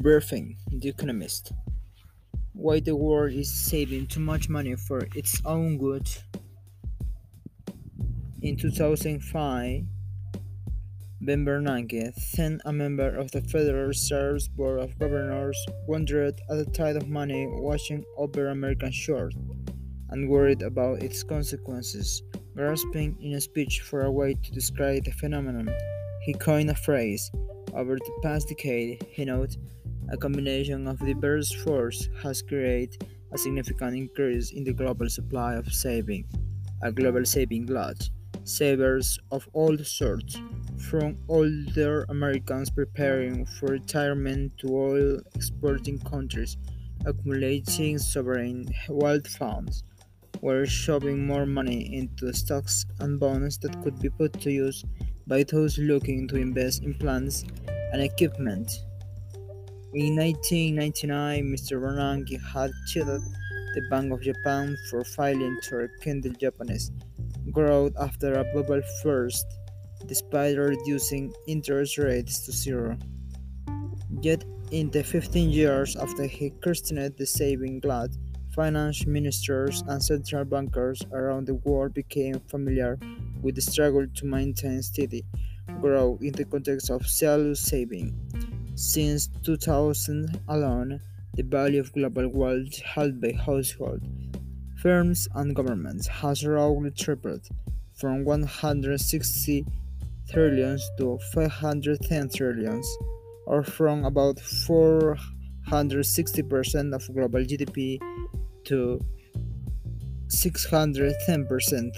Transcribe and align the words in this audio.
Briefing 0.00 0.56
The 0.70 0.90
Economist 0.90 1.50
Why 2.52 2.78
the 2.78 2.94
world 2.94 3.32
is 3.32 3.52
saving 3.52 4.06
too 4.06 4.20
much 4.20 4.48
money 4.48 4.76
for 4.76 5.08
its 5.16 5.42
own 5.44 5.76
good. 5.76 6.08
In 8.40 8.56
2005, 8.56 9.82
Ben 11.20 11.44
Bernanke, 11.44 12.12
then 12.36 12.60
a 12.64 12.72
member 12.72 13.08
of 13.08 13.32
the 13.32 13.40
Federal 13.40 13.88
Reserve's 13.88 14.46
Board 14.46 14.78
of 14.78 14.96
Governors, 15.00 15.58
wondered 15.88 16.40
at 16.48 16.56
the 16.58 16.66
tide 16.66 16.94
of 16.94 17.08
money 17.08 17.48
washing 17.48 18.04
over 18.16 18.50
American 18.50 18.92
shores 18.92 19.34
and 20.10 20.28
worried 20.28 20.62
about 20.62 21.02
its 21.02 21.24
consequences. 21.24 22.22
Grasping 22.54 23.16
in 23.20 23.32
a 23.34 23.40
speech 23.40 23.80
for 23.80 24.02
a 24.02 24.12
way 24.12 24.34
to 24.34 24.52
describe 24.52 25.06
the 25.06 25.10
phenomenon, 25.10 25.68
he 26.22 26.34
coined 26.34 26.70
a 26.70 26.76
phrase. 26.76 27.32
Over 27.74 27.96
the 27.96 28.20
past 28.22 28.48
decade, 28.48 29.04
he 29.10 29.24
noted, 29.24 29.56
a 30.10 30.16
combination 30.16 30.86
of 30.86 30.98
diverse 30.98 31.52
forces 31.52 32.08
has 32.22 32.42
created 32.42 33.06
a 33.32 33.38
significant 33.38 33.96
increase 33.96 34.52
in 34.52 34.64
the 34.64 34.72
global 34.72 35.08
supply 35.08 35.54
of 35.54 35.72
saving, 35.72 36.24
a 36.82 36.90
global 36.90 37.24
saving 37.24 37.66
glut. 37.66 38.08
Savers 38.44 39.18
of 39.30 39.46
all 39.52 39.76
sorts, 39.78 40.40
from 40.88 41.18
older 41.28 42.06
Americans 42.08 42.70
preparing 42.70 43.44
for 43.44 43.66
retirement 43.66 44.56
to 44.58 44.68
oil 44.68 45.18
exporting 45.34 45.98
countries 45.98 46.56
accumulating 47.06 47.98
sovereign 47.98 48.66
wealth 48.88 49.26
funds, 49.26 49.84
were 50.40 50.66
shoving 50.66 51.26
more 51.26 51.46
money 51.46 51.94
into 51.94 52.32
stocks 52.32 52.86
and 53.00 53.20
bonds 53.20 53.58
that 53.58 53.82
could 53.82 53.98
be 54.00 54.08
put 54.08 54.32
to 54.40 54.50
use 54.50 54.84
by 55.26 55.42
those 55.42 55.78
looking 55.78 56.26
to 56.28 56.36
invest 56.36 56.82
in 56.82 56.94
plants 56.94 57.44
and 57.92 58.02
equipment. 58.02 58.70
In 59.94 60.16
1999, 60.16 61.44
Mr. 61.44 61.80
Bernanke 61.80 62.38
had 62.52 62.70
chided 62.92 63.22
the 63.74 63.82
Bank 63.88 64.12
of 64.12 64.20
Japan 64.20 64.76
for 64.90 65.02
failing 65.02 65.56
to 65.62 65.76
rekindle 65.76 66.32
Japanese 66.32 66.92
growth 67.52 67.94
after 67.98 68.34
a 68.34 68.44
bubble 68.52 68.82
burst, 69.02 69.46
despite 70.04 70.58
reducing 70.58 71.32
interest 71.46 71.96
rates 71.96 72.44
to 72.44 72.52
zero. 72.52 72.98
Yet, 74.20 74.44
in 74.72 74.90
the 74.90 75.02
15 75.02 75.48
years 75.48 75.96
after 75.96 76.26
he 76.26 76.50
christened 76.50 77.16
the 77.16 77.24
saving 77.24 77.80
glut, 77.80 78.10
finance 78.54 79.06
ministers 79.06 79.82
and 79.88 80.04
central 80.04 80.44
bankers 80.44 81.00
around 81.12 81.46
the 81.46 81.54
world 81.54 81.94
became 81.94 82.40
familiar 82.40 82.98
with 83.40 83.54
the 83.54 83.62
struggle 83.62 84.06
to 84.06 84.26
maintain 84.26 84.82
steady 84.82 85.24
growth 85.80 86.20
in 86.20 86.32
the 86.32 86.44
context 86.44 86.90
of 86.90 87.08
zealous 87.08 87.60
saving. 87.60 88.12
Since 88.78 89.26
2000 89.42 90.38
alone, 90.46 91.02
the 91.34 91.42
value 91.42 91.80
of 91.80 91.92
global 91.92 92.28
wealth 92.28 92.78
held 92.78 93.20
by 93.20 93.32
households, 93.32 94.06
firms, 94.80 95.26
and 95.34 95.52
governments 95.52 96.06
has 96.06 96.46
roughly 96.46 96.92
tripled 96.92 97.48
from 97.96 98.24
160 98.24 99.66
trillions 100.30 100.88
to 100.96 101.18
510 101.34 102.28
trillions, 102.28 102.86
or 103.46 103.64
from 103.64 104.04
about 104.04 104.36
460% 104.36 106.94
of 106.94 107.12
global 107.12 107.40
GDP 107.40 107.98
to 108.62 109.00
610%, 110.28 111.96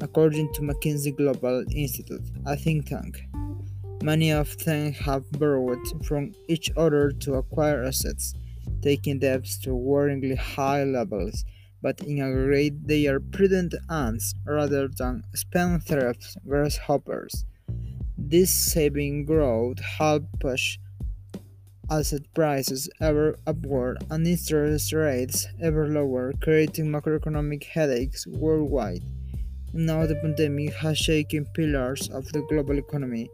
according 0.00 0.52
to 0.54 0.62
McKinsey 0.62 1.16
Global 1.16 1.64
Institute, 1.70 2.28
a 2.46 2.56
think 2.56 2.86
tank. 2.86 3.22
Many 4.02 4.30
of 4.30 4.56
them 4.58 4.92
have 4.92 5.30
borrowed 5.32 6.04
from 6.06 6.32
each 6.46 6.70
other 6.76 7.10
to 7.10 7.34
acquire 7.34 7.82
assets, 7.82 8.34
taking 8.80 9.18
debts 9.18 9.58
to 9.58 9.70
worryingly 9.70 10.36
high 10.36 10.84
levels, 10.84 11.44
but 11.82 12.00
in 12.02 12.20
aggregate 12.20 12.86
they 12.86 13.06
are 13.06 13.18
prudent 13.18 13.74
ants 13.90 14.34
rather 14.46 14.86
than 14.86 15.24
spendthrift 15.34 16.36
grasshoppers. 16.46 17.44
This 18.16 18.52
saving 18.52 19.24
growth 19.24 19.80
helped 19.80 20.38
push 20.38 20.78
asset 21.90 22.22
prices 22.34 22.88
ever 23.00 23.36
upward 23.46 23.98
and 24.10 24.26
interest 24.26 24.92
rates 24.92 25.46
ever 25.60 25.88
lower, 25.88 26.32
creating 26.40 26.86
macroeconomic 26.86 27.64
headaches 27.64 28.26
worldwide. 28.26 29.02
Now 29.72 30.06
the 30.06 30.14
pandemic 30.16 30.72
has 30.74 30.98
shaken 30.98 31.46
pillars 31.54 32.08
of 32.10 32.30
the 32.32 32.42
global 32.48 32.78
economy 32.78 33.28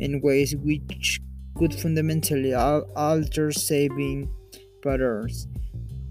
in 0.00 0.20
ways 0.20 0.56
which 0.56 1.20
could 1.56 1.74
fundamentally 1.74 2.54
alter 2.54 3.52
saving 3.52 4.28
patterns. 4.82 5.46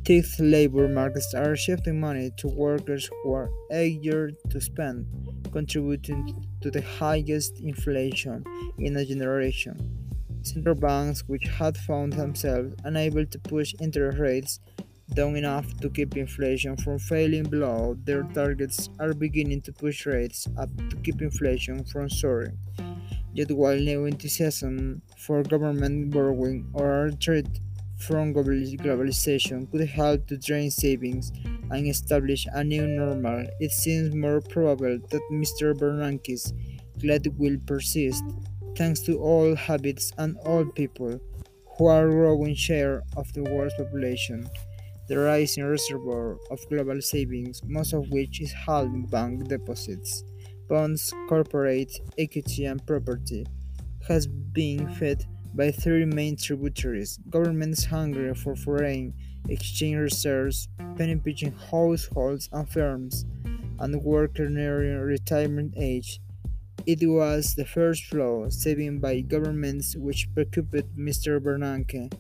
Teeth 0.05 0.39
labor 0.39 0.87
markets 0.87 1.33
are 1.33 1.55
shifting 1.55 1.99
money 1.99 2.31
to 2.37 2.47
workers 2.47 3.09
who 3.23 3.33
are 3.33 3.49
eager 3.71 4.31
to 4.49 4.61
spend, 4.61 5.05
contributing 5.51 6.47
to 6.61 6.71
the 6.71 6.81
highest 6.81 7.59
inflation 7.59 8.43
in 8.77 8.95
a 8.97 9.05
generation. 9.05 9.77
Central 10.41 10.75
banks, 10.75 11.23
which 11.27 11.47
had 11.47 11.77
found 11.77 12.13
themselves 12.13 12.73
unable 12.85 13.25
to 13.25 13.39
push 13.39 13.75
interest 13.81 14.17
rates 14.17 14.59
down 15.13 15.35
enough 15.35 15.65
to 15.81 15.89
keep 15.89 16.15
inflation 16.15 16.77
from 16.77 16.97
falling 16.97 17.43
below 17.43 17.97
their 18.03 18.23
targets, 18.33 18.89
are 18.99 19.13
beginning 19.13 19.61
to 19.61 19.73
push 19.73 20.05
rates 20.05 20.47
up 20.57 20.69
to 20.89 20.95
keep 20.97 21.21
inflation 21.21 21.83
from 21.83 22.09
soaring. 22.09 22.57
Yet 23.33 23.51
while 23.51 23.77
new 23.77 24.05
enthusiasm 24.05 25.01
for 25.17 25.43
government 25.43 26.11
borrowing 26.11 26.69
or 26.73 27.07
a 27.07 27.11
threat 27.11 27.47
from 27.97 28.33
globalization 28.33 29.69
could 29.71 29.87
help 29.87 30.27
to 30.27 30.37
drain 30.37 30.71
savings 30.71 31.31
and 31.69 31.85
establish 31.87 32.47
a 32.53 32.63
new 32.63 32.87
normal, 32.87 33.45
it 33.59 33.71
seems 33.71 34.15
more 34.15 34.41
probable 34.41 34.97
that 35.09 35.21
Mr. 35.31 35.77
Bernanke's 35.77 36.53
glut 36.99 37.27
will 37.37 37.57
persist, 37.67 38.23
thanks 38.75 39.01
to 39.01 39.19
old 39.21 39.57
habits 39.57 40.11
and 40.17 40.37
old 40.43 40.73
people, 40.75 41.19
who 41.77 41.85
are 41.85 42.09
growing 42.09 42.55
share 42.55 43.03
of 43.15 43.31
the 43.33 43.43
world's 43.43 43.75
population. 43.75 44.49
The 45.07 45.17
rising 45.17 45.65
reservoir 45.65 46.37
of 46.51 46.59
global 46.69 47.01
savings, 47.01 47.61
most 47.65 47.93
of 47.93 48.09
which 48.11 48.41
is 48.41 48.51
held 48.51 48.93
in 48.93 49.05
bank 49.07 49.47
deposits 49.47 50.23
bonds, 50.69 51.13
corporate 51.27 51.99
equity, 52.17 52.65
and 52.65 52.85
property, 52.85 53.45
has 54.07 54.27
been 54.27 54.87
fed 54.93 55.25
by 55.53 55.71
three 55.71 56.05
main 56.05 56.37
tributaries 56.37 57.19
governments 57.29 57.83
hungry 57.83 58.33
for 58.35 58.55
foreign 58.55 59.13
exchange 59.49 59.97
reserves, 59.97 60.69
penny-pinching 60.95 61.53
households 61.71 62.47
and 62.53 62.69
firms, 62.69 63.25
and 63.79 64.01
workers 64.03 64.51
nearing 64.51 64.99
retirement 64.99 65.73
age. 65.75 66.21
It 66.85 66.99
was 67.01 67.55
the 67.55 67.65
first 67.65 68.05
flow, 68.05 68.47
saving 68.49 68.99
by 68.99 69.21
governments, 69.21 69.95
which 69.95 70.29
preoccupied 70.33 70.95
Mr. 70.95 71.39
Bernanke. 71.39 72.13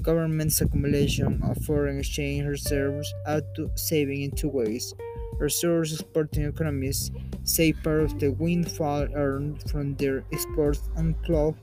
Government's 0.00 0.60
accumulation 0.60 1.42
of 1.42 1.62
foreign 1.64 1.98
exchange 1.98 2.46
reserves 2.46 3.12
add 3.26 3.44
to 3.56 3.70
saving 3.74 4.22
in 4.22 4.30
two 4.30 4.48
ways. 4.48 4.94
Resource 5.38 5.92
exporting 5.92 6.44
economies 6.44 7.10
save 7.54 7.82
part 7.82 8.00
of 8.00 8.18
the 8.18 8.30
windfall 8.30 9.06
earned 9.14 9.68
from 9.70 9.94
their 9.96 10.24
exports 10.32 10.88
and 10.96 11.20
plow 11.22 11.54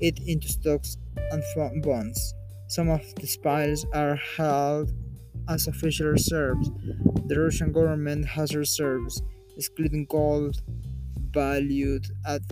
it 0.00 0.18
into 0.26 0.48
stocks 0.48 0.96
and 1.30 1.42
bonds. 1.82 2.34
Some 2.68 2.88
of 2.88 3.02
the 3.16 3.26
spiles 3.26 3.84
are 3.92 4.16
held 4.36 4.92
as 5.48 5.66
official 5.66 6.08
reserves. 6.08 6.70
The 7.26 7.40
Russian 7.40 7.72
government 7.72 8.26
has 8.26 8.54
reserves, 8.54 9.22
excluding 9.56 10.06
gold, 10.06 10.62
valued 11.30 12.06
at 12.26 12.42